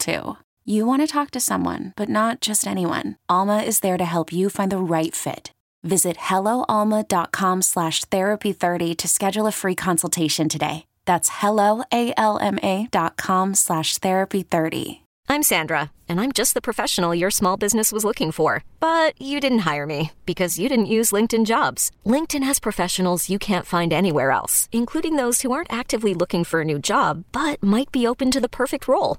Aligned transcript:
too. 0.00 0.36
You 0.64 0.86
want 0.86 1.02
to 1.02 1.06
talk 1.06 1.30
to 1.32 1.40
someone, 1.40 1.92
but 1.96 2.08
not 2.08 2.40
just 2.40 2.66
anyone. 2.66 3.16
Alma 3.28 3.58
is 3.58 3.80
there 3.80 3.98
to 3.98 4.04
help 4.04 4.32
you 4.32 4.50
find 4.50 4.72
the 4.72 4.78
right 4.78 5.14
fit. 5.14 5.52
Visit 5.82 6.16
helloalma.com 6.16 7.62
slash 7.62 8.04
therapy30 8.06 8.96
to 8.96 9.08
schedule 9.08 9.46
a 9.46 9.52
free 9.52 9.74
consultation 9.74 10.48
today. 10.48 10.86
That's 11.06 11.30
helloalma.com 11.30 13.54
slash 13.54 13.98
therapy30. 13.98 15.00
I'm 15.30 15.44
Sandra, 15.44 15.92
and 16.08 16.20
I'm 16.20 16.32
just 16.32 16.54
the 16.54 16.60
professional 16.60 17.14
your 17.14 17.30
small 17.30 17.56
business 17.56 17.92
was 17.92 18.04
looking 18.04 18.32
for. 18.32 18.64
But 18.80 19.14
you 19.22 19.38
didn't 19.38 19.60
hire 19.60 19.86
me 19.86 20.10
because 20.26 20.58
you 20.58 20.68
didn't 20.68 20.94
use 20.96 21.12
LinkedIn 21.12 21.46
jobs. 21.46 21.92
LinkedIn 22.04 22.42
has 22.42 22.58
professionals 22.58 23.30
you 23.30 23.38
can't 23.38 23.64
find 23.64 23.92
anywhere 23.92 24.32
else, 24.32 24.68
including 24.72 25.14
those 25.14 25.42
who 25.42 25.52
aren't 25.52 25.72
actively 25.72 26.14
looking 26.14 26.42
for 26.42 26.62
a 26.62 26.64
new 26.64 26.80
job, 26.80 27.22
but 27.30 27.62
might 27.62 27.92
be 27.92 28.08
open 28.08 28.32
to 28.32 28.40
the 28.40 28.48
perfect 28.48 28.88
role, 28.88 29.18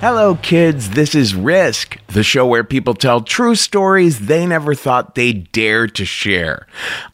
Hello, 0.00 0.34
kids. 0.36 0.92
This 0.92 1.14
is 1.14 1.34
Risk, 1.34 1.98
the 2.06 2.22
show 2.22 2.46
where 2.46 2.64
people 2.64 2.94
tell 2.94 3.20
true 3.20 3.54
stories 3.54 4.28
they 4.28 4.46
never 4.46 4.74
thought 4.74 5.14
they'd 5.14 5.52
dare 5.52 5.86
to 5.88 6.06
share. 6.06 6.66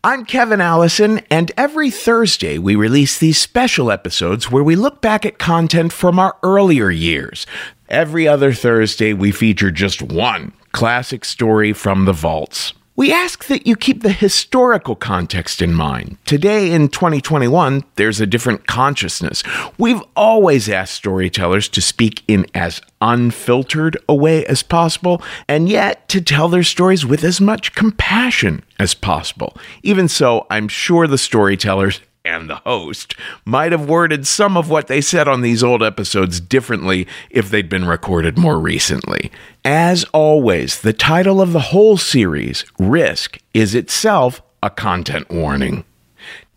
I'm 0.05 0.25
Kevin 0.25 0.61
Allison, 0.61 1.19
and 1.29 1.51
every 1.57 1.91
Thursday 1.91 2.59
we 2.59 2.77
release 2.77 3.19
these 3.19 3.41
special 3.41 3.91
episodes 3.91 4.53
where 4.53 4.63
we 4.63 4.77
look 4.77 5.01
back 5.01 5.27
at 5.27 5.41
content 5.41 5.93
from 5.93 6.21
our 6.21 6.37
earlier 6.45 6.89
years. 6.89 7.45
Every 7.89 8.29
other 8.29 8.53
Thursday, 8.53 9.13
we 9.13 9.33
feature 9.33 9.73
just 9.73 10.01
one 10.01 10.53
classic 10.71 11.25
story 11.25 11.73
from 11.73 12.05
the 12.05 12.13
vaults. 12.13 12.73
We 12.99 13.13
ask 13.13 13.45
that 13.49 13.67
you 13.67 13.77
keep 13.77 14.03
the 14.03 14.11
historical 14.11 14.97
context 14.97 15.61
in 15.61 15.75
mind. 15.75 16.17
Today, 16.25 16.73
in 16.73 16.89
2021, 16.89 17.85
there's 17.97 18.23
a 18.23 18.27
different 18.27 18.67
consciousness. 18.67 19.43
We've 19.77 20.01
always 20.17 20.71
asked 20.71 20.95
storytellers 20.95 21.69
to 21.69 21.83
speak 21.83 22.23
in 22.27 22.47
as 22.55 22.81
unfiltered 23.03 23.99
a 24.09 24.15
way 24.15 24.47
as 24.47 24.63
possible, 24.63 25.23
and 25.47 25.69
yet 25.69 26.09
to 26.09 26.23
tell 26.23 26.49
their 26.49 26.63
stories 26.63 27.05
with 27.05 27.23
as 27.23 27.39
much 27.39 27.75
compassion 27.75 28.65
as 28.79 28.95
possible. 28.95 29.59
Even 29.83 30.09
so, 30.09 30.47
I'm 30.49 30.67
sure 30.67 31.07
the 31.07 31.19
storytellers 31.19 32.01
and 32.27 32.51
the 32.51 32.57
host 32.57 33.15
might 33.45 33.73
have 33.73 33.89
worded 33.89 34.27
some 34.27 34.57
of 34.57 34.69
what 34.69 34.89
they 34.89 35.01
said 35.01 35.29
on 35.29 35.41
these 35.41 35.63
old 35.63 35.83
episodes 35.83 36.41
differently 36.41 37.07
if 37.31 37.49
they'd 37.49 37.69
been 37.69 37.87
recorded 37.87 38.37
more 38.37 38.59
recently. 38.59 39.31
As 39.65 40.05
always, 40.13 40.81
the 40.81 40.93
title 40.93 41.41
of 41.41 41.53
the 41.53 41.61
whole 41.61 41.97
series, 41.97 42.65
Risk, 42.79 43.39
is 43.55 43.75
itself 43.75 44.43
a 44.63 44.71
content 44.71 45.31
warning. 45.31 45.85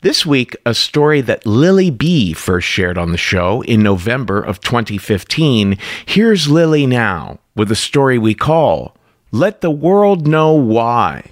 This 0.02 0.26
week, 0.26 0.56
a 0.66 0.74
story 0.74 1.20
that 1.22 1.46
Lily 1.46 1.90
B 1.90 2.32
first 2.32 2.68
shared 2.68 2.98
on 2.98 3.12
the 3.12 3.18
show 3.18 3.62
in 3.64 3.84
November 3.84 4.42
of 4.42 4.62
2015. 4.62 5.78
Here's 6.06 6.50
Lily 6.50 6.88
now 6.88 7.40
with 7.54 7.70
a 7.70 7.76
story 7.76 8.18
we 8.18 8.34
call 8.34 8.96
Let 9.32 9.60
the 9.60 9.72
World 9.72 10.26
Know 10.26 10.54
Why. 10.54 11.32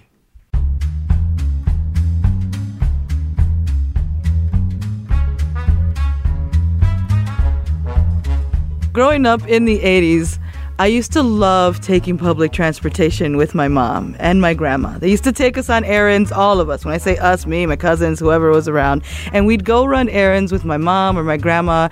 Growing 8.97 9.27
up 9.27 9.47
in 9.47 9.65
the 9.65 9.77
80s, 9.81 10.39
I 10.79 10.87
used 10.87 11.11
to 11.13 11.21
love 11.21 11.79
taking 11.81 12.17
public 12.17 12.51
transportation 12.51 13.37
with 13.37 13.53
my 13.53 13.67
mom 13.67 14.15
and 14.17 14.41
my 14.41 14.55
grandma. 14.55 14.97
They 14.97 15.11
used 15.11 15.23
to 15.25 15.31
take 15.31 15.55
us 15.55 15.69
on 15.69 15.85
errands, 15.85 16.31
all 16.31 16.59
of 16.59 16.67
us. 16.71 16.83
When 16.83 16.95
I 16.95 16.97
say 16.97 17.15
us, 17.17 17.45
me, 17.45 17.67
my 17.67 17.75
cousins, 17.75 18.19
whoever 18.19 18.49
was 18.49 18.67
around. 18.67 19.03
And 19.33 19.45
we'd 19.45 19.65
go 19.65 19.85
run 19.85 20.09
errands 20.09 20.51
with 20.51 20.65
my 20.65 20.77
mom 20.77 21.15
or 21.15 21.23
my 21.23 21.37
grandma. 21.37 21.89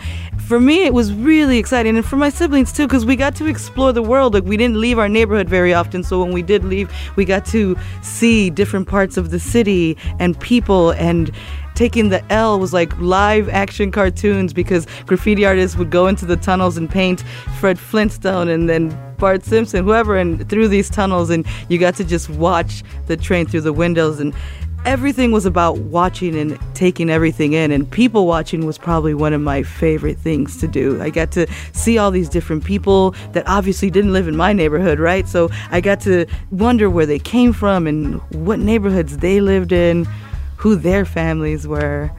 For 0.48 0.60
me, 0.60 0.86
it 0.86 0.96
was 0.96 1.14
really 1.14 1.60
exciting. 1.60 1.96
And 1.96 2.04
for 2.04 2.16
my 2.16 2.30
siblings 2.30 2.72
too, 2.72 2.88
because 2.88 3.06
we 3.06 3.16
got 3.16 3.36
to 3.36 3.46
explore 3.46 3.94
the 3.94 4.02
world. 4.02 4.34
Like, 4.34 4.46
we 4.46 4.58
didn't 4.58 4.82
leave 4.82 4.98
our 4.98 5.08
neighborhood 5.08 5.48
very 5.48 5.76
often. 5.76 6.02
So 6.02 6.24
when 6.24 6.34
we 6.34 6.42
did 6.42 6.64
leave, 6.64 6.92
we 7.18 7.24
got 7.24 7.46
to 7.48 7.78
see 8.02 8.50
different 8.50 8.88
parts 8.88 9.16
of 9.16 9.30
the 9.30 9.40
city 9.40 9.96
and 10.18 10.40
people 10.40 10.90
and 10.90 11.32
taking 11.76 12.10
the 12.10 12.24
L 12.32 12.60
was 12.60 12.74
like 12.74 12.98
live 13.00 13.50
action 13.50 13.92
cartoons 13.92 14.54
because 14.54 14.88
graffiti 15.06 15.46
artists 15.46 15.78
would 15.78 15.92
go 15.92 16.08
into 16.08 16.26
the 16.26 16.38
tunnels 16.38 16.78
and 16.78 16.90
paint 16.90 17.24
Fred 17.60 17.78
Flintstone 17.78 18.48
and 18.50 18.70
then 18.70 18.98
Bart 19.18 19.44
Simpson, 19.46 19.84
whoever, 19.86 20.18
and 20.18 20.48
through 20.50 20.68
these 20.68 20.90
tunnels, 20.90 21.30
and 21.30 21.46
you 21.70 21.78
got 21.78 21.96
to 21.96 22.04
just 22.04 22.30
watch 22.30 22.84
the 23.08 23.16
train 23.16 23.46
through 23.46 23.62
the 23.62 23.74
windows 23.74 24.20
and 24.20 24.34
everything 24.86 25.32
was 25.32 25.48
about 25.48 25.78
watching 25.80 26.36
and 26.36 26.60
taking 26.76 27.10
everything 27.10 27.54
in 27.54 27.72
and 27.72 27.90
people 27.90 28.28
watching 28.28 28.68
was 28.68 28.78
probably 28.78 29.16
one 29.16 29.34
of 29.34 29.42
my 29.42 29.64
favorite 29.64 30.18
things 30.18 30.58
to 30.58 30.68
do. 30.68 31.02
I 31.02 31.10
got 31.10 31.32
to 31.32 31.48
see 31.74 31.98
all 31.98 32.12
these 32.12 32.30
different 32.30 32.64
people 32.64 33.16
that 33.32 33.48
obviously 33.48 33.90
didn't 33.90 34.14
live 34.14 34.28
in 34.28 34.36
my 34.36 34.54
neighborhood 34.54 35.00
right? 35.00 35.28
So 35.28 35.50
i 35.72 35.82
got 35.82 36.00
to 36.02 36.28
wonder 36.52 36.88
where 36.90 37.08
they 37.08 37.18
came 37.18 37.52
from 37.52 37.88
and 37.88 38.22
what 38.46 38.60
neighborhoods 38.60 39.18
they 39.18 39.42
lived 39.42 39.72
in 39.72 40.08
who 40.66 40.76
their 40.76 41.06
families 41.06 41.68
were. 41.68 42.10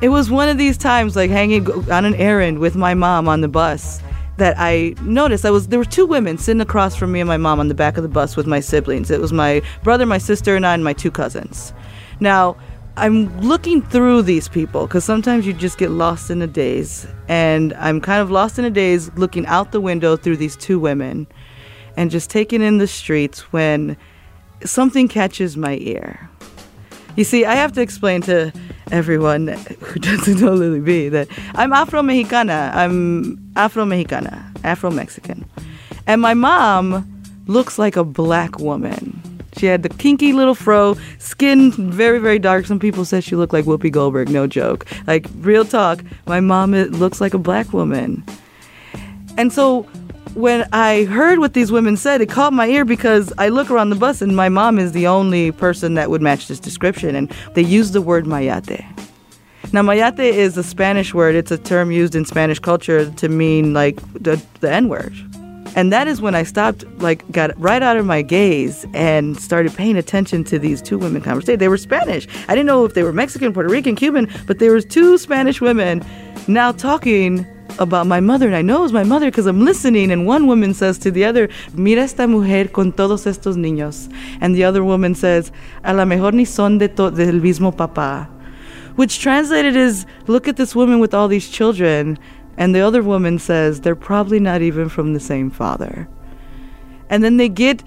It 0.00 0.10
was 0.10 0.30
one 0.30 0.48
of 0.48 0.58
these 0.58 0.78
times, 0.78 1.16
like 1.16 1.28
hanging 1.28 1.66
on 1.90 2.04
an 2.04 2.14
errand 2.14 2.60
with 2.60 2.76
my 2.76 2.94
mom 2.94 3.26
on 3.26 3.40
the 3.40 3.48
bus, 3.48 4.00
that 4.36 4.54
I 4.56 4.94
noticed 5.02 5.44
I 5.44 5.50
was 5.50 5.66
there 5.66 5.80
were 5.80 5.84
two 5.84 6.06
women 6.06 6.38
sitting 6.38 6.60
across 6.60 6.94
from 6.94 7.10
me 7.10 7.18
and 7.18 7.26
my 7.26 7.36
mom 7.36 7.58
on 7.58 7.66
the 7.66 7.74
back 7.74 7.96
of 7.96 8.04
the 8.04 8.08
bus 8.08 8.36
with 8.36 8.46
my 8.46 8.60
siblings. 8.60 9.10
It 9.10 9.20
was 9.20 9.32
my 9.32 9.60
brother, 9.82 10.06
my 10.06 10.18
sister, 10.18 10.54
and 10.54 10.64
I, 10.64 10.74
and 10.74 10.84
my 10.84 10.92
two 10.92 11.10
cousins. 11.10 11.72
Now, 12.20 12.56
I'm 12.96 13.40
looking 13.40 13.82
through 13.82 14.22
these 14.22 14.48
people 14.48 14.86
because 14.86 15.04
sometimes 15.04 15.44
you 15.44 15.52
just 15.52 15.78
get 15.78 15.90
lost 15.90 16.30
in 16.30 16.40
a 16.40 16.46
daze, 16.46 17.08
and 17.26 17.74
I'm 17.74 18.00
kind 18.00 18.22
of 18.22 18.30
lost 18.30 18.60
in 18.60 18.66
a 18.66 18.70
daze 18.70 19.10
looking 19.16 19.46
out 19.46 19.72
the 19.72 19.80
window 19.80 20.16
through 20.16 20.36
these 20.36 20.54
two 20.54 20.78
women, 20.78 21.26
and 21.96 22.08
just 22.08 22.30
taking 22.30 22.62
in 22.62 22.78
the 22.78 22.86
streets 22.86 23.52
when 23.52 23.96
something 24.64 25.08
catches 25.08 25.56
my 25.56 25.76
ear. 25.80 26.30
You 27.18 27.24
see, 27.24 27.44
I 27.44 27.56
have 27.56 27.72
to 27.72 27.80
explain 27.80 28.20
to 28.22 28.52
everyone 28.92 29.48
who 29.48 29.98
doesn't 29.98 30.40
know 30.40 30.52
Lily 30.52 30.78
B 30.78 31.08
that 31.08 31.26
I'm 31.56 31.72
Afro 31.72 32.00
Mexicana. 32.00 32.70
I'm 32.72 33.52
Afro 33.56 33.84
Mexicana, 33.84 34.52
Afro 34.62 34.92
Mexican. 34.92 35.44
And 36.06 36.22
my 36.22 36.34
mom 36.34 37.04
looks 37.48 37.76
like 37.76 37.96
a 37.96 38.04
black 38.04 38.60
woman. 38.60 39.20
She 39.56 39.66
had 39.66 39.82
the 39.82 39.88
kinky 39.88 40.32
little 40.32 40.54
fro, 40.54 40.96
skin 41.18 41.72
very, 41.90 42.20
very 42.20 42.38
dark. 42.38 42.66
Some 42.66 42.78
people 42.78 43.04
said 43.04 43.24
she 43.24 43.34
looked 43.34 43.52
like 43.52 43.64
Whoopi 43.64 43.90
Goldberg, 43.90 44.28
no 44.28 44.46
joke. 44.46 44.86
Like, 45.08 45.26
real 45.38 45.64
talk, 45.64 46.04
my 46.26 46.38
mom 46.38 46.70
looks 46.70 47.20
like 47.20 47.34
a 47.34 47.38
black 47.38 47.72
woman. 47.72 48.24
And 49.36 49.52
so 49.52 49.88
when 50.38 50.68
I 50.72 51.04
heard 51.04 51.40
what 51.40 51.54
these 51.54 51.72
women 51.72 51.96
said, 51.96 52.20
it 52.20 52.28
caught 52.28 52.52
my 52.52 52.68
ear 52.68 52.84
because 52.84 53.32
I 53.38 53.48
look 53.48 53.72
around 53.72 53.90
the 53.90 53.96
bus 53.96 54.22
and 54.22 54.36
my 54.36 54.48
mom 54.48 54.78
is 54.78 54.92
the 54.92 55.08
only 55.08 55.50
person 55.50 55.94
that 55.94 56.10
would 56.10 56.22
match 56.22 56.46
this 56.46 56.60
description. 56.60 57.16
And 57.16 57.28
they 57.54 57.62
used 57.62 57.92
the 57.92 58.00
word 58.00 58.24
mayate. 58.24 58.84
Now, 59.72 59.82
mayate 59.82 60.20
is 60.20 60.56
a 60.56 60.62
Spanish 60.62 61.12
word. 61.12 61.34
It's 61.34 61.50
a 61.50 61.58
term 61.58 61.90
used 61.90 62.14
in 62.14 62.24
Spanish 62.24 62.60
culture 62.60 63.10
to 63.10 63.28
mean 63.28 63.74
like 63.74 63.96
the, 64.12 64.40
the 64.60 64.72
N 64.72 64.88
word. 64.88 65.12
And 65.74 65.92
that 65.92 66.06
is 66.06 66.20
when 66.20 66.36
I 66.36 66.44
stopped, 66.44 66.84
like, 66.98 67.28
got 67.32 67.50
right 67.60 67.82
out 67.82 67.96
of 67.96 68.06
my 68.06 68.22
gaze 68.22 68.86
and 68.94 69.38
started 69.40 69.74
paying 69.74 69.96
attention 69.96 70.44
to 70.44 70.58
these 70.58 70.80
two 70.80 70.98
women 70.98 71.20
conversation. 71.20 71.58
They 71.58 71.68
were 71.68 71.76
Spanish. 71.76 72.28
I 72.46 72.54
didn't 72.54 72.66
know 72.66 72.84
if 72.84 72.94
they 72.94 73.02
were 73.02 73.12
Mexican, 73.12 73.52
Puerto 73.52 73.68
Rican, 73.68 73.96
Cuban, 73.96 74.30
but 74.46 74.60
there 74.60 74.72
was 74.72 74.84
two 74.84 75.18
Spanish 75.18 75.60
women 75.60 76.04
now 76.46 76.72
talking 76.72 77.44
about 77.78 78.06
my 78.06 78.20
mother, 78.20 78.46
and 78.46 78.56
I 78.56 78.62
know 78.62 78.84
it's 78.84 78.92
my 78.92 79.04
mother 79.04 79.26
because 79.26 79.46
I'm 79.46 79.64
listening. 79.64 80.10
And 80.10 80.26
one 80.26 80.46
woman 80.46 80.74
says 80.74 80.98
to 80.98 81.10
the 81.10 81.24
other, 81.24 81.48
Mira 81.74 82.02
esta 82.02 82.26
mujer 82.26 82.72
con 82.72 82.92
todos 82.92 83.26
estos 83.26 83.56
niños. 83.56 84.12
And 84.40 84.54
the 84.54 84.64
other 84.64 84.82
woman 84.82 85.14
says, 85.14 85.52
A 85.84 85.92
la 85.94 86.04
mejor 86.04 86.32
ni 86.32 86.44
son 86.44 86.78
de 86.78 86.88
to- 86.88 87.10
del 87.10 87.40
mismo 87.40 87.74
papá. 87.74 88.28
Which 88.96 89.20
translated 89.20 89.76
is, 89.76 90.06
Look 90.26 90.48
at 90.48 90.56
this 90.56 90.74
woman 90.74 90.98
with 90.98 91.14
all 91.14 91.28
these 91.28 91.48
children. 91.48 92.18
And 92.56 92.74
the 92.74 92.80
other 92.80 93.02
woman 93.02 93.38
says, 93.38 93.80
They're 93.80 93.94
probably 93.94 94.40
not 94.40 94.62
even 94.62 94.88
from 94.88 95.14
the 95.14 95.20
same 95.20 95.50
father. 95.50 96.08
And 97.10 97.22
then 97.22 97.36
they 97.36 97.48
get 97.48 97.82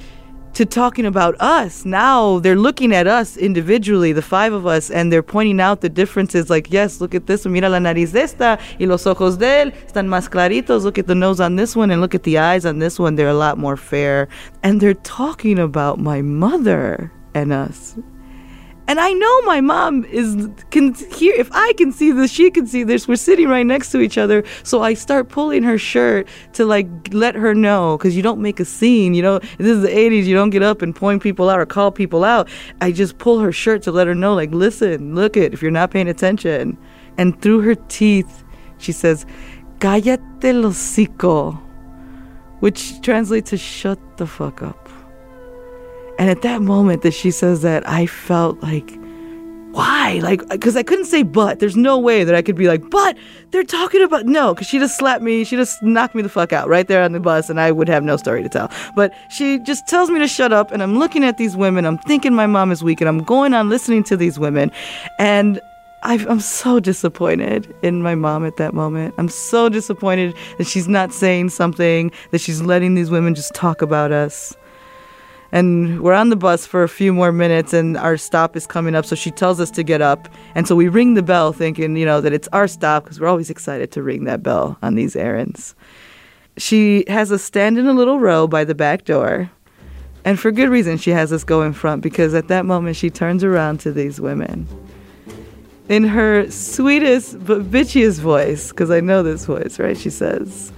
to 0.54 0.66
talking 0.66 1.06
about 1.06 1.36
us. 1.40 1.86
Now 1.86 2.40
they're 2.40 2.56
looking 2.56 2.94
at 2.94 3.08
us 3.08 3.38
individually, 3.38 4.14
the 4.14 4.22
five 4.22 4.54
of 4.54 4.66
us, 4.66 4.90
and 4.90 5.12
they're 5.12 5.24
pointing 5.24 5.60
out 5.60 5.82
the 5.82 5.90
differences. 5.90 6.50
Like, 6.50 6.72
yes, 6.72 7.02
look 7.02 7.16
at 7.16 7.28
this 7.28 7.46
one. 7.46 7.54
Mira 7.54 7.70
la 7.70 7.80
nariz 7.80 8.12
de 8.12 8.22
esta 8.22 8.60
y 8.80 8.86
los 8.86 9.06
ojos 9.06 9.38
de 9.38 9.62
él 9.62 9.74
están 9.86 10.08
más 10.08 10.30
claritos. 10.30 10.84
Look 10.84 10.98
at 10.98 11.08
the 11.08 11.16
nose 11.16 11.40
on 11.40 11.56
this 11.56 11.76
one 11.76 11.92
and 11.92 12.02
look 12.02 12.16
at 12.16 12.24
the 12.24 12.38
eyes 12.38 12.66
on 12.66 12.80
this 12.80 13.00
one. 13.00 13.16
They're 13.16 13.30
a 13.30 13.34
lot 13.34 13.58
more 13.58 13.78
fair. 13.78 14.28
And 14.64 14.82
they're 14.82 14.94
talking 14.94 15.60
about 15.60 16.00
my 16.00 16.22
mother 16.22 17.12
and 17.34 17.54
us. 17.54 17.96
And 18.92 19.00
I 19.00 19.14
know 19.14 19.42
my 19.44 19.62
mom 19.62 20.04
is 20.04 20.50
can 20.70 20.94
hear 20.94 21.34
if 21.36 21.50
I 21.54 21.72
can 21.78 21.94
see 21.94 22.12
this, 22.12 22.30
she 22.30 22.52
can 22.52 22.68
see 22.68 22.84
this. 22.84 23.08
We're 23.08 23.16
sitting 23.16 23.48
right 23.48 23.66
next 23.66 23.90
to 23.92 24.02
each 24.02 24.18
other. 24.18 24.44
So 24.64 24.82
I 24.82 24.96
start 24.96 25.30
pulling 25.30 25.64
her 25.64 25.78
shirt 25.78 26.28
to 26.56 26.66
like 26.66 26.90
let 27.14 27.36
her 27.36 27.56
know 27.56 27.98
because 27.98 28.18
you 28.18 28.22
don't 28.22 28.42
make 28.42 28.60
a 28.60 28.66
scene. 28.66 29.14
You 29.14 29.22
know, 29.22 29.40
this 29.40 29.78
is 29.78 29.82
the 29.82 29.88
80s. 29.88 30.26
You 30.26 30.36
don't 30.36 30.50
get 30.50 30.62
up 30.62 30.82
and 30.82 30.94
point 30.94 31.24
people 31.24 31.50
out 31.50 31.62
or 31.62 31.66
call 31.66 31.94
people 31.94 32.26
out. 32.26 32.50
I 32.82 32.92
just 32.92 33.18
pull 33.18 33.40
her 33.40 33.54
shirt 33.54 33.82
to 33.84 33.94
let 33.94 34.08
her 34.08 34.14
know, 34.14 34.34
like, 34.34 34.52
listen, 34.52 35.16
look 35.16 35.38
it, 35.38 35.54
if 35.54 35.62
you're 35.62 35.72
not 35.72 35.92
paying 35.92 36.10
attention. 36.10 36.78
And 37.18 37.42
through 37.42 37.62
her 37.62 37.76
teeth, 37.76 38.44
she 38.78 38.92
says, 38.92 39.26
Cállate 39.80 40.44
el 40.44 40.64
hocico, 40.64 41.58
which 42.60 43.00
translates 43.00 43.52
to 43.52 43.58
shut 43.58 44.18
the 44.18 44.28
fuck 44.28 44.62
up. 44.62 44.81
And 46.22 46.30
at 46.30 46.44
that 46.44 46.62
moment 46.62 47.02
that 47.02 47.16
she 47.16 47.32
says 47.32 47.64
that, 47.64 47.82
I 47.90 48.06
felt 48.06 48.62
like, 48.62 48.96
why? 49.72 50.20
Like, 50.22 50.48
because 50.50 50.76
I 50.76 50.84
couldn't 50.84 51.06
say 51.06 51.24
but. 51.24 51.58
There's 51.58 51.76
no 51.76 51.98
way 51.98 52.24
that 52.24 52.36
I 52.36 52.44
could 52.44 52.56
be 52.56 52.68
like, 52.68 52.88
but 52.92 53.18
they're 53.50 53.64
talking 53.64 54.04
about 54.04 54.28
no, 54.28 54.54
because 54.54 54.68
she 54.68 54.78
just 54.78 55.00
slapped 55.00 55.24
me. 55.24 55.44
She 55.44 55.56
just 55.56 55.82
knocked 55.82 56.14
me 56.14 56.22
the 56.22 56.30
fuck 56.30 56.54
out 56.54 56.68
right 56.68 56.88
there 56.88 57.02
on 57.02 57.14
the 57.14 57.20
bus, 57.20 57.50
and 57.50 57.60
I 57.60 57.72
would 57.72 57.88
have 57.88 58.04
no 58.04 58.18
story 58.18 58.44
to 58.44 58.50
tell. 58.50 58.70
But 58.96 59.12
she 59.32 59.58
just 59.64 59.88
tells 59.88 60.12
me 60.12 60.20
to 60.20 60.28
shut 60.28 60.54
up, 60.54 60.72
and 60.72 60.84
I'm 60.84 61.00
looking 61.00 61.24
at 61.24 61.40
these 61.40 61.58
women. 61.58 61.86
I'm 61.86 61.98
thinking 61.98 62.36
my 62.36 62.46
mom 62.46 62.72
is 62.72 62.84
weak, 62.84 63.02
and 63.02 63.10
I'm 63.10 63.24
going 63.24 63.56
on 63.56 63.70
listening 63.70 64.04
to 64.04 64.16
these 64.16 64.38
women, 64.38 64.72
and 65.18 65.60
i 66.04 66.16
am 66.16 66.40
so 66.40 66.80
disappointed 66.80 67.74
in 67.82 68.04
my 68.04 68.14
mom 68.14 68.46
at 68.46 68.58
that 68.58 68.76
moment. 68.76 69.16
I'm 69.18 69.30
so 69.30 69.70
disappointed 69.70 70.36
that 70.60 70.68
she's 70.68 70.88
not 70.88 71.14
saying 71.14 71.50
something, 71.50 72.12
that 72.30 72.42
she's 72.42 72.62
letting 72.62 72.94
these 72.94 73.10
women 73.10 73.34
just 73.34 73.56
talk 73.56 73.82
about 73.82 74.12
us. 74.12 74.56
And 75.52 76.02
we're 76.02 76.14
on 76.14 76.30
the 76.30 76.36
bus 76.36 76.66
for 76.66 76.84
a 76.84 76.90
few 76.90 77.12
more 77.12 77.32
minutes, 77.32 77.74
and 77.74 77.98
our 77.98 78.16
stop 78.16 78.56
is 78.56 78.66
coming 78.66 78.96
up. 78.96 79.06
So 79.06 79.16
she 79.16 79.32
tells 79.32 79.60
us 79.60 79.70
to 79.72 79.84
get 79.84 80.02
up. 80.02 80.30
And 80.56 80.68
so 80.68 80.76
we 80.76 80.88
ring 80.88 81.16
the 81.16 81.24
bell, 81.24 81.52
thinking, 81.52 81.98
you 81.98 82.06
know, 82.06 82.22
that 82.22 82.32
it's 82.32 82.48
our 82.54 82.68
stop 82.68 83.04
because 83.04 83.20
we're 83.20 83.28
always 83.28 83.50
excited 83.50 83.92
to 83.92 84.04
ring 84.04 84.24
that 84.26 84.42
bell 84.44 84.78
on 84.82 84.96
these 84.96 85.16
errands. 85.16 85.76
She 86.58 87.04
has 87.08 87.32
us 87.32 87.44
stand 87.44 87.78
in 87.78 87.88
a 87.88 87.94
little 87.94 88.20
row 88.20 88.48
by 88.48 88.64
the 88.64 88.76
back 88.76 89.06
door. 89.06 89.52
And 90.24 90.40
for 90.40 90.52
good 90.52 90.70
reason, 90.70 90.98
she 90.98 91.12
has 91.12 91.34
us 91.34 91.44
go 91.44 91.64
in 91.64 91.74
front 91.74 92.02
because 92.02 92.34
at 92.34 92.48
that 92.48 92.66
moment 92.66 92.96
she 92.96 93.10
turns 93.10 93.44
around 93.44 93.80
to 93.82 93.92
these 93.92 94.22
women. 94.22 94.68
In 95.90 96.04
her 96.04 96.50
sweetest 96.50 97.44
but 97.44 97.72
bitchiest 97.72 98.20
voice, 98.20 98.70
because 98.70 98.92
I 98.92 99.02
know 99.02 99.24
this 99.24 99.46
voice, 99.46 99.80
right? 99.80 99.98
She 99.98 100.10
says, 100.10 100.72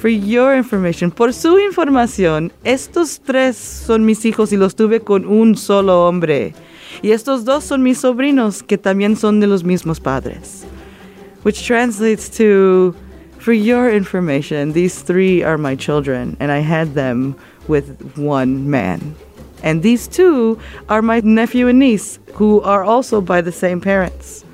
For 0.00 0.08
your 0.08 0.54
information, 0.54 1.10
por 1.10 1.32
su 1.32 1.58
información, 1.58 2.52
estos 2.62 3.18
tres 3.18 3.56
son 3.56 4.06
mis 4.06 4.24
hijos 4.24 4.52
y 4.52 4.56
los 4.56 4.76
tuve 4.76 5.00
con 5.00 5.26
un 5.26 5.56
solo 5.56 6.06
hombre. 6.06 6.54
Y 7.02 7.10
estos 7.10 7.44
dos 7.44 7.64
son 7.64 7.82
mis 7.82 7.98
sobrinos 7.98 8.62
que 8.62 8.78
también 8.78 9.16
son 9.16 9.40
de 9.40 9.48
los 9.48 9.64
mismos 9.64 9.98
padres. 9.98 10.64
Which 11.42 11.66
translates 11.66 12.30
to, 12.38 12.94
For 13.40 13.52
your 13.52 13.90
information, 13.90 14.72
these 14.72 15.02
three 15.02 15.42
are 15.42 15.58
my 15.58 15.74
children, 15.74 16.36
and 16.38 16.52
I 16.52 16.60
had 16.60 16.94
them 16.94 17.34
with 17.66 18.16
one 18.16 18.70
man. 18.70 19.16
And 19.64 19.82
these 19.82 20.06
two 20.06 20.58
are 20.88 21.02
my 21.02 21.20
nephew 21.24 21.66
and 21.66 21.80
niece, 21.80 22.20
who 22.34 22.60
are 22.60 22.84
also 22.84 23.20
by 23.20 23.40
the 23.40 23.52
same 23.52 23.80
parents. 23.80 24.44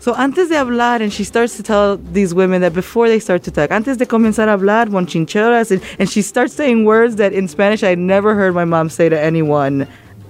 So 0.00 0.14
antes 0.14 0.48
de 0.48 0.54
hablar, 0.54 1.02
and 1.02 1.12
she 1.12 1.24
starts 1.24 1.58
to 1.58 1.62
tell 1.62 1.98
these 1.98 2.32
women 2.32 2.62
that 2.62 2.72
before 2.72 3.06
they 3.06 3.18
start 3.18 3.42
to 3.42 3.50
talk, 3.50 3.70
antes 3.70 3.98
de 3.98 4.06
comenzar 4.06 4.48
a 4.48 4.56
hablar, 4.56 4.86
bonchincheras, 4.86 5.70
and, 5.70 5.82
and 5.98 6.08
she 6.08 6.22
starts 6.22 6.54
saying 6.54 6.86
words 6.86 7.16
that 7.16 7.34
in 7.34 7.46
Spanish 7.48 7.82
I 7.82 7.94
never 7.96 8.34
heard 8.34 8.54
my 8.54 8.64
mom 8.64 8.88
say 8.88 9.10
to 9.10 9.20
anyone 9.20 9.86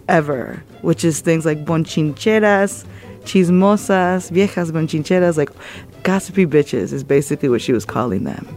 ever, 0.08 0.60
which 0.82 1.04
is 1.04 1.20
things 1.20 1.46
like 1.46 1.64
bonchincheras, 1.64 2.84
chismosas, 3.22 4.32
viejas 4.32 4.72
bonchincheras, 4.72 5.36
like 5.36 5.50
gossipy 6.02 6.46
bitches 6.46 6.92
is 6.92 7.04
basically 7.04 7.48
what 7.48 7.62
she 7.62 7.72
was 7.72 7.84
calling 7.84 8.24
them. 8.24 8.48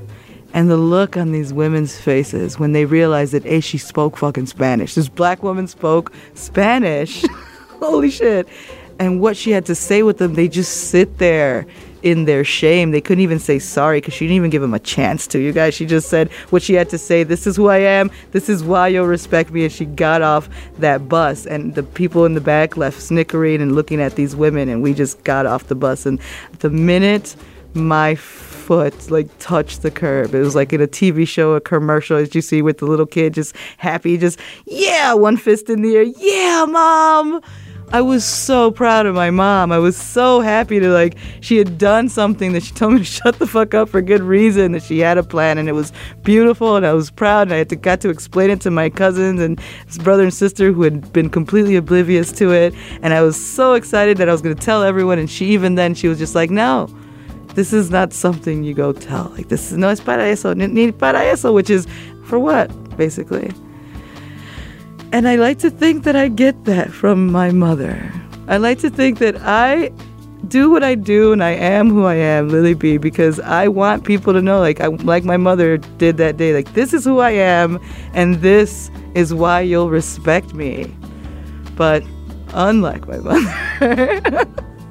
And 0.56 0.68
the 0.68 0.78
look 0.78 1.16
on 1.16 1.32
these 1.32 1.54
women's 1.54 1.96
faces 1.96 2.58
when 2.58 2.72
they 2.72 2.86
realized 2.86 3.34
that, 3.34 3.46
A, 3.46 3.60
she 3.60 3.78
spoke 3.78 4.18
fucking 4.18 4.48
Spanish. 4.48 4.96
This 4.96 5.10
black 5.10 5.44
woman 5.44 5.68
spoke 5.68 6.12
Spanish. 6.34 7.24
Holy 7.80 8.10
shit. 8.10 8.48
And 9.00 9.22
what 9.22 9.36
she 9.36 9.52
had 9.52 9.66
to 9.66 9.76
say 9.76 10.04
with 10.04 10.18
them, 10.18 10.34
they 10.34 10.48
just 10.48 10.90
sit 10.90 11.18
there 11.18 11.66
in 12.04 12.26
their 12.26 12.44
shame. 12.44 12.92
They 12.92 13.02
couldn't 13.02 13.24
even 13.24 13.40
say 13.40 13.60
sorry 13.60 14.02
because 14.02 14.14
she 14.14 14.26
didn't 14.26 14.36
even 14.36 14.50
give 14.50 14.62
them 14.62 14.74
a 14.74 14.80
chance 14.80 15.26
to. 15.28 15.40
You 15.40 15.54
guys, 15.54 15.74
she 15.74 15.86
just 15.86 16.10
said 16.10 16.32
what 16.50 16.62
she 16.62 16.74
had 16.74 16.90
to 16.90 16.98
say. 16.98 17.24
This 17.24 17.48
is 17.48 17.56
who 17.56 17.68
I 17.68 17.78
am. 17.78 18.12
This 18.32 18.50
is 18.50 18.64
why 18.64 18.90
you'll 18.90 19.08
respect 19.08 19.52
me. 19.52 19.64
And 19.64 19.72
she 19.72 19.86
got 19.86 20.22
off 20.22 20.50
that 20.80 21.08
bus. 21.08 21.46
And 21.46 21.76
the 21.76 21.84
people 21.84 22.26
in 22.26 22.34
the 22.34 22.42
back 22.42 22.78
left 22.78 23.02
snickering 23.02 23.62
and 23.62 23.74
looking 23.74 24.02
at 24.02 24.16
these 24.16 24.36
women. 24.36 24.70
And 24.70 24.84
we 24.84 24.94
just 24.94 25.24
got 25.24 25.46
off 25.46 25.68
the 25.68 25.76
bus. 25.76 26.06
And 26.06 26.20
the 26.60 26.70
minute 26.70 27.36
my 27.74 28.16
foot 28.16 29.10
like 29.10 29.28
touched 29.40 29.82
the 29.82 29.92
curb. 29.92 30.34
It 30.34 30.40
was 30.40 30.56
like 30.56 30.74
in 30.74 30.82
a 30.82 30.88
TV 30.88 31.28
show, 31.28 31.54
a 31.54 31.62
commercial 31.62 32.18
as 32.18 32.34
you 32.34 32.42
see 32.42 32.62
with 32.62 32.78
the 32.78 32.86
little 32.86 33.06
kid 33.06 33.34
just 33.34 33.56
happy, 33.78 34.18
just 34.18 34.40
yeah, 34.66 35.14
one 35.14 35.38
fist 35.38 35.70
in 35.70 35.82
the 35.82 35.96
air. 35.96 36.04
Yeah, 36.04 36.66
mom. 36.70 37.42
I 37.94 38.02
was 38.02 38.26
so 38.26 38.72
proud 38.72 39.06
of 39.06 39.14
my 39.14 39.30
mom. 39.30 39.72
I 39.72 39.78
was 39.78 39.96
so 39.96 40.40
happy 40.40 40.80
to 40.80 40.90
like 40.90 41.16
she 41.42 41.58
had 41.58 41.78
done 41.78 42.10
something 42.10 42.54
that 42.54 42.64
she 42.64 42.74
told 42.74 42.94
me 42.94 43.00
to 43.00 43.06
shut 43.20 43.38
the 43.38 43.46
fuck 43.46 43.76
up 43.76 43.88
for 43.88 44.02
good 44.02 44.24
reason. 44.24 44.72
That 44.72 44.82
she 44.82 44.98
had 44.98 45.20
a 45.20 45.24
plan 45.24 45.60
and 45.60 45.70
it 45.70 45.74
was 45.74 45.94
beautiful 46.24 46.76
and 46.76 46.88
I 46.88 46.94
was 46.94 47.12
proud 47.12 47.44
and 47.44 47.54
I 47.54 47.58
had 47.58 47.70
to 47.70 47.76
got 47.76 48.02
to 48.02 48.10
explain 48.10 48.50
it 48.50 48.62
to 48.62 48.72
my 48.72 48.90
cousins 48.90 49.40
and 49.40 49.60
his 49.86 50.00
brother 50.00 50.24
and 50.24 50.34
sister 50.34 50.72
who 50.72 50.82
had 50.82 51.14
been 51.14 51.30
completely 51.30 51.76
oblivious 51.76 52.32
to 52.32 52.52
it. 52.52 52.74
And 53.04 53.14
I 53.14 53.22
was 53.22 53.36
so 53.40 53.74
excited 53.76 54.18
that 54.18 54.28
I 54.28 54.32
was 54.32 54.42
going 54.42 54.56
to 54.56 54.66
tell 54.66 54.82
everyone. 54.82 55.20
And 55.20 55.30
she 55.30 55.46
even 55.52 55.76
then 55.76 55.94
she 55.94 56.08
was 56.08 56.18
just 56.18 56.34
like, 56.34 56.50
no. 56.50 56.88
This 57.54 57.74
is 57.74 57.92
not 57.92 58.12
something 58.12 58.64
you 58.64 58.74
go 58.74 58.92
tell. 58.94 59.32
Like 59.38 59.50
this 59.50 59.72
is 59.72 59.78
no 59.78 59.90
es 59.90 60.02
para 60.02 60.24
eso, 60.24 60.56
ni 60.56 60.92
para 60.92 61.20
eso, 61.20 61.54
which 61.54 61.70
is 61.70 61.86
for 62.26 62.40
what, 62.40 62.98
basically. 62.98 63.54
And 65.14 65.28
I 65.28 65.36
like 65.36 65.60
to 65.60 65.70
think 65.70 66.06
that 66.06 66.16
I 66.16 66.28
get 66.28 66.66
that 66.66 66.92
from 66.92 67.32
my 67.32 67.52
mother. 67.52 68.12
I 68.48 68.58
like 68.58 68.80
to 68.80 68.90
think 68.90 69.20
that 69.20 69.36
I 69.42 69.92
do 70.48 70.72
what 70.72 70.84
I 70.84 70.96
do 70.96 71.32
and 71.32 71.44
I 71.44 71.52
am 71.52 71.92
who 71.92 72.06
I 72.06 72.16
am, 72.16 72.50
Lily 72.50 72.74
B, 72.74 72.98
because 72.98 73.40
I 73.40 73.68
want 73.68 74.06
people 74.06 74.34
to 74.34 74.42
know, 74.42 74.60
like 74.60 74.82
I, 74.82 74.88
like 74.88 75.24
my 75.24 75.38
mother 75.38 75.78
did 75.78 76.18
that 76.18 76.38
day, 76.38 76.52
like 76.52 76.74
this 76.74 76.94
is 76.94 77.06
who 77.06 77.20
I 77.20 77.30
am, 77.30 77.80
and 78.16 78.42
this 78.42 78.90
is 79.14 79.36
why 79.36 79.62
you'll 79.62 79.92
respect 79.92 80.56
me. 80.56 80.92
But 81.76 82.04
unlike 82.56 83.08
my 83.08 83.18
mother, 83.20 84.46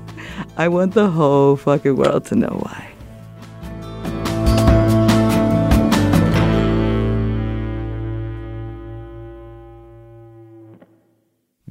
I 0.56 0.68
want 0.68 0.94
the 0.94 1.10
whole 1.10 1.56
fucking 1.56 1.96
world 1.96 2.26
to 2.26 2.36
know 2.36 2.60
why. 2.62 2.91